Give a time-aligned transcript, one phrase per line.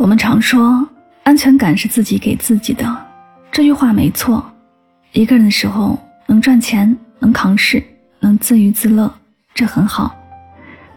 [0.00, 0.88] 我们常说，
[1.24, 3.06] 安全感是自己给自己的，
[3.52, 4.42] 这句话没错。
[5.12, 7.84] 一个人的时候，能赚钱，能扛事，
[8.18, 9.12] 能自娱自乐，
[9.52, 10.16] 这很好。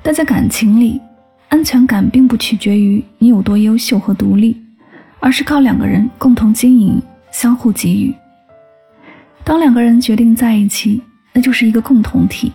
[0.01, 1.01] 但在感情里，
[1.49, 4.55] 安全感并不取决于你有多优秀和独立，
[5.19, 8.15] 而是靠两个人共同经营，相互给予。
[9.43, 11.01] 当两个人决定在一起，
[11.33, 12.53] 那就是一个共同体，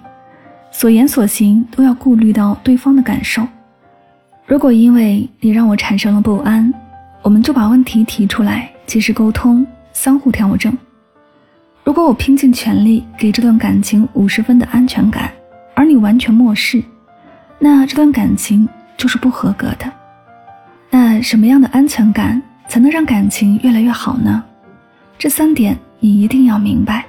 [0.73, 3.47] 所言所行都要顾虑到对方的感受。
[4.49, 6.73] 如果因为你让我产生了不安，
[7.21, 10.75] 我们就把问题提出来，及时沟通，相互调整。
[11.85, 15.31] 如果我拼尽全力给这段感情五十分的安全感，
[15.75, 16.83] 而你完全漠视，
[17.59, 19.93] 那这段感情就是不合格的。
[20.89, 24.43] 那什么样的安全感才能让感情越来越好呢？
[25.19, 27.05] 这三点你一定要明白。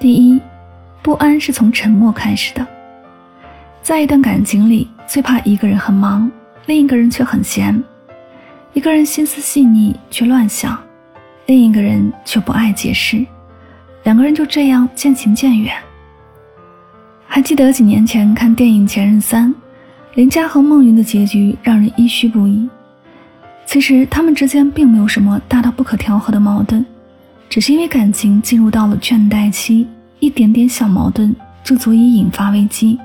[0.00, 0.40] 第一，
[1.00, 2.66] 不安是从沉默开始的。
[3.82, 6.30] 在一段感情里，最怕一个人很忙，
[6.66, 7.74] 另一个人却很闲；
[8.74, 10.78] 一个人心思细腻却乱想，
[11.46, 13.24] 另一个人却不爱解释，
[14.04, 15.74] 两个人就这样渐行渐远。
[17.26, 19.48] 还记得几年前看电影《前任三》，
[20.12, 22.68] 林佳和孟云的结局让人唏嘘不已。
[23.64, 26.84] 其实他们之间并没有什么大到不可调和的矛盾，
[27.48, 29.88] 只是因为感情进入到了倦怠期，
[30.20, 32.98] 一点点小矛盾就足以引发危机。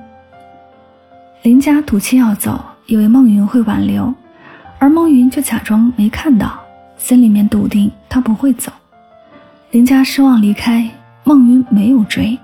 [1.44, 4.14] 林家赌气要走，以为孟云会挽留，
[4.80, 6.58] 而孟云却假装没看到，
[6.98, 8.72] 心里面笃定他不会走。
[9.72, 10.90] 林家失望离开，
[11.26, 12.40] 孟云没有追，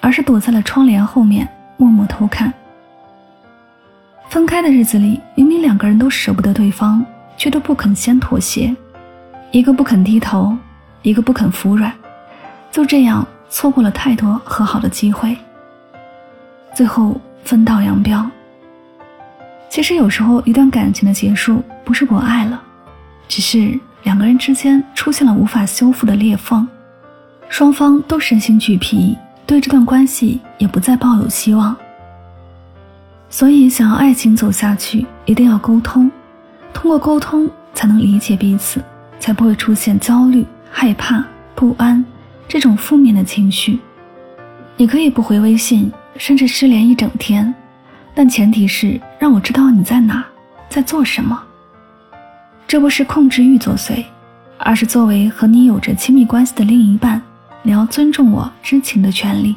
[0.00, 2.50] 而是躲在了窗帘后面默默偷看。
[4.30, 7.04] 分开的日子里，明明两个人都舍不得对方，
[7.36, 8.74] 却都不肯先妥协，
[9.50, 10.56] 一个不肯低头，
[11.02, 11.92] 一个不肯服软，
[12.72, 15.36] 就这样错过了太多和好的机会，
[16.74, 17.14] 最后
[17.44, 18.26] 分道扬镳。
[19.68, 22.60] 其实有时候，一段感情的结束不是不爱了，
[23.28, 26.66] 只是两个人之间出现了无法修复的裂缝，
[27.48, 31.76] 双方都身心俱疲，对这段关系也不再抱有希望。
[33.30, 36.10] 所以，想要爱情走下去，一定要沟通，
[36.72, 38.82] 通过沟通才能理解彼此，
[39.20, 41.22] 才不会出现焦虑、害怕、
[41.54, 42.02] 不安
[42.48, 43.78] 这种负面的情绪。
[44.78, 47.54] 你可以不回微信，甚至失联一整天。
[48.18, 50.26] 但前提是让我知道你在哪，
[50.68, 51.40] 在做什么。
[52.66, 54.04] 这不是控制欲作祟，
[54.58, 57.22] 而是作为和你有着亲密关系的另一半，
[57.62, 59.54] 你要尊重我知情的权利。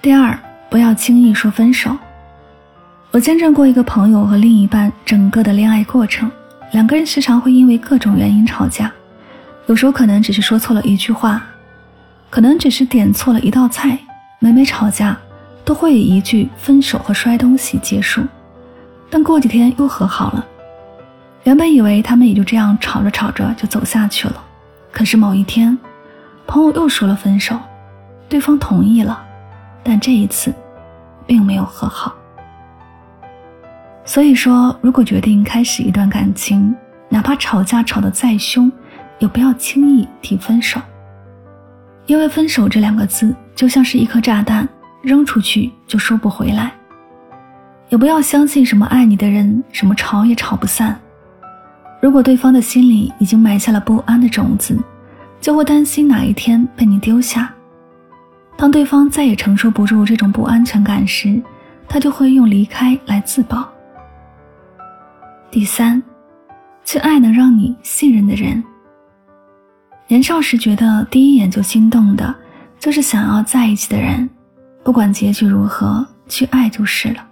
[0.00, 0.38] 第二，
[0.70, 1.98] 不要轻易说分手。
[3.10, 6.30] 我见证过一个朋友和另一半整个的恋爱过程，
[6.70, 8.88] 两个人时常会因为各种原因吵架，
[9.66, 11.44] 有时候可能只是说错了一句话，
[12.30, 13.98] 可能只是点错了一道菜，
[14.38, 15.18] 每每吵架。
[15.66, 18.22] 都会以一句分手和摔东西结束，
[19.10, 20.46] 但过几天又和好了。
[21.42, 24.44] 原本以为他们也就这样吵着吵着就走下去了，
[24.92, 25.76] 可是某一天，
[26.46, 27.58] 朋友又说了分手，
[28.28, 29.20] 对方同意了，
[29.82, 30.54] 但这一次，
[31.26, 32.14] 并没有和好。
[34.04, 36.72] 所以说，如果决定开始一段感情，
[37.08, 38.70] 哪怕吵架吵得再凶，
[39.18, 40.80] 也不要轻易提分手，
[42.06, 44.68] 因为分手这两个字就像是一颗炸弹。
[45.06, 46.72] 扔出去就收不回来，
[47.90, 51.00] 也不要相信什么爱你的人，什么吵也吵不散。
[52.02, 54.76] 如果对方的心里已经埋下了不安的种子，
[55.40, 57.54] 就会担心哪一天被你丢下。
[58.56, 61.40] 当对方再也承受不住这种不安全感时，
[61.88, 63.68] 他就会用离开来自保。
[65.52, 66.02] 第三，
[66.84, 68.60] 去爱能让你信任的人。
[70.08, 72.34] 年少时觉得第一眼就心动的，
[72.80, 74.28] 就是想要在一起的人。
[74.86, 77.26] 不管结局如何，去爱就是了。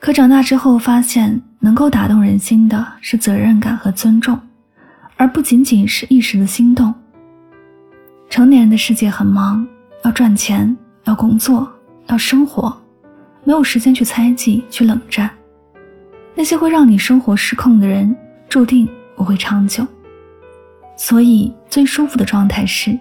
[0.00, 4.36] 可长大之后发现，能够打动人心的是责任感和尊重，
[5.16, 6.92] 而不仅仅是一时的心动。
[8.28, 9.64] 成年人的世界很忙，
[10.02, 11.72] 要赚钱，要工作，
[12.08, 12.76] 要生活，
[13.44, 15.30] 没有时间去猜忌、去冷战。
[16.34, 18.12] 那些会让你生活失控的人，
[18.48, 19.86] 注定不会长久。
[20.96, 22.98] 所以，最舒服的状态是。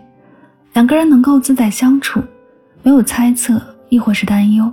[0.74, 2.22] 两个人能够自在相处，
[2.86, 3.60] 没有猜测
[3.90, 4.72] 亦或是担忧，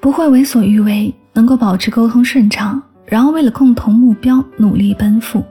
[0.00, 5.44] 不会为所欲为，能够保持沟通顺畅，然后为了共同目标努力奔赴。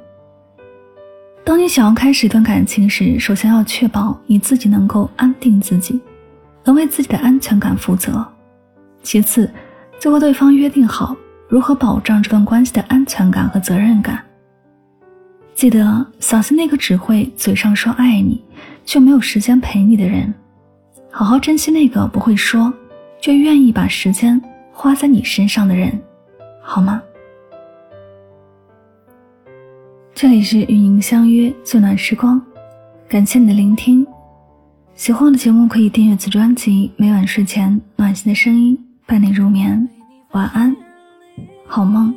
[1.46, 6.02] 当你想要开始一段感情时，首先要确保你自己能够安定自己，
[6.64, 8.28] 能为自己的安全感负责。
[9.04, 9.48] 其次，
[10.00, 11.16] 就和对方约定好
[11.48, 14.20] 如何保障这段关系的安全感和责任感。
[15.54, 18.44] 记得小心那个只会嘴上说爱你，
[18.84, 20.34] 却没有时间陪你的人。
[21.18, 22.72] 好好珍惜那个不会说，
[23.20, 24.40] 却愿意把时间
[24.72, 26.00] 花在你身上的人，
[26.62, 27.02] 好吗？
[30.14, 32.40] 这里是与您相约最暖时光，
[33.10, 34.06] 感谢你的聆听。
[34.94, 38.78] 喜欢我的节目可以订阅此专辑，每晚睡前暖心的声音
[39.08, 39.90] 伴你入眠，
[40.34, 40.76] 晚安，
[41.66, 42.14] 好梦。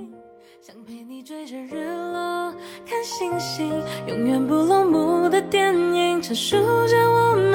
[0.61, 2.53] 想陪你追着日落，
[2.85, 3.67] 看星星，
[4.06, 7.50] 永远不落幕的电影，阐述着我们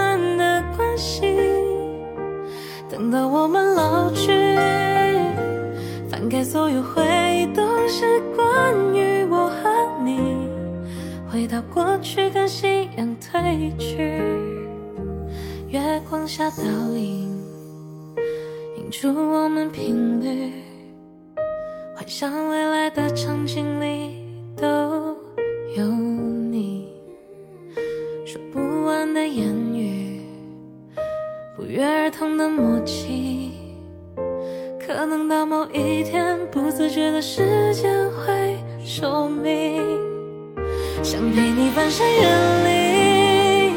[6.36, 10.50] 翻开所有回忆，都是关于我和你。
[11.32, 14.22] 回到过去，看夕阳褪去，
[15.70, 15.80] 月
[16.10, 16.64] 光下倒
[16.98, 17.42] 影，
[18.78, 20.52] 映出我们频率。
[21.96, 24.18] 幻想未来的场景里
[24.58, 25.16] 都
[25.78, 26.90] 有你，
[28.26, 30.20] 说不完的言语，
[31.56, 33.54] 不约而同的默契，
[34.86, 38.56] 可能到某一天，不自觉的时间会
[38.86, 39.82] 说明。
[41.02, 42.22] 想陪你翻山越
[42.68, 43.74] 岭，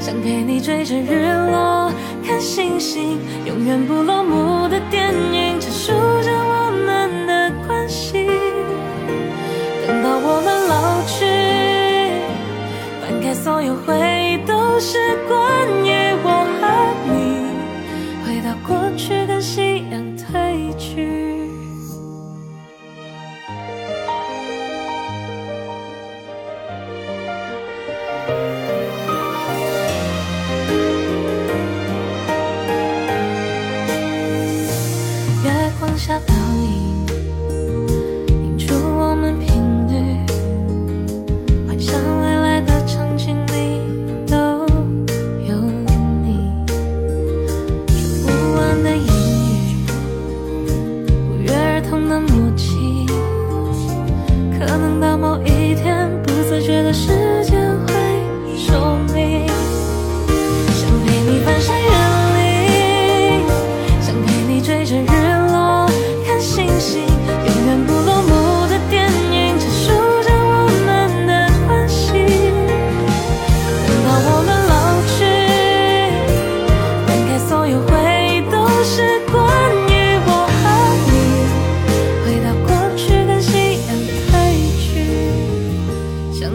[0.00, 1.92] 想陪你追着日落
[2.26, 5.92] 看星星，永远不落幕的电影，阐述
[6.22, 8.26] 着我们的关系。
[9.86, 11.26] 等到我们老去，
[13.02, 15.36] 翻开所有回忆，都是关
[15.84, 15.85] 于。
[18.46, 21.02] 到过去，看夕阳褪去。
[35.42, 36.32] 月光下倒
[36.62, 36.95] 影，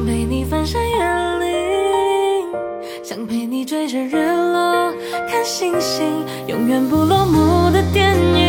[0.01, 0.97] 想陪你翻山越
[1.45, 2.47] 岭
[3.03, 4.91] 想陪你追着日落
[5.29, 8.40] 看星星永远不落幕的电影。